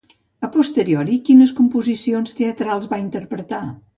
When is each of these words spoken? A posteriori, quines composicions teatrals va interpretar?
A 0.45 0.47
posteriori, 0.53 1.17
quines 1.27 1.53
composicions 1.59 2.35
teatrals 2.41 2.91
va 2.95 3.01
interpretar? 3.05 3.63